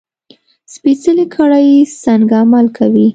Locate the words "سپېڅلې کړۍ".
0.73-1.69